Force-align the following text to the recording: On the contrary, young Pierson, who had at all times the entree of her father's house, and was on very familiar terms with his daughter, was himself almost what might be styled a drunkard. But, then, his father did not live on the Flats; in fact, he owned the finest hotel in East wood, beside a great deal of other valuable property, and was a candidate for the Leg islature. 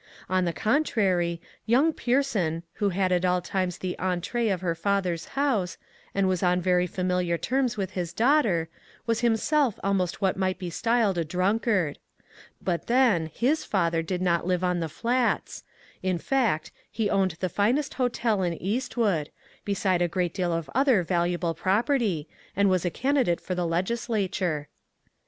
On 0.27 0.45
the 0.45 0.51
contrary, 0.51 1.39
young 1.67 1.93
Pierson, 1.93 2.63
who 2.81 2.89
had 2.89 3.11
at 3.11 3.23
all 3.23 3.39
times 3.39 3.77
the 3.77 3.95
entree 3.99 4.47
of 4.47 4.61
her 4.61 4.73
father's 4.73 5.25
house, 5.37 5.77
and 6.15 6.27
was 6.27 6.41
on 6.41 6.59
very 6.59 6.87
familiar 6.87 7.37
terms 7.37 7.77
with 7.77 7.91
his 7.91 8.11
daughter, 8.11 8.67
was 9.05 9.19
himself 9.19 9.79
almost 9.83 10.19
what 10.19 10.35
might 10.37 10.57
be 10.57 10.71
styled 10.71 11.19
a 11.19 11.23
drunkard. 11.23 11.99
But, 12.59 12.87
then, 12.87 13.29
his 13.31 13.63
father 13.63 14.01
did 14.01 14.23
not 14.23 14.47
live 14.47 14.63
on 14.63 14.79
the 14.79 14.89
Flats; 14.89 15.63
in 16.01 16.17
fact, 16.17 16.71
he 16.89 17.07
owned 17.07 17.35
the 17.39 17.47
finest 17.47 17.93
hotel 17.93 18.41
in 18.41 18.55
East 18.55 18.97
wood, 18.97 19.29
beside 19.65 20.01
a 20.01 20.07
great 20.07 20.33
deal 20.33 20.51
of 20.51 20.67
other 20.73 21.03
valuable 21.03 21.53
property, 21.53 22.27
and 22.55 22.71
was 22.71 22.83
a 22.83 22.89
candidate 22.89 23.39
for 23.39 23.53
the 23.53 23.67
Leg 23.67 23.85
islature. 23.85 24.65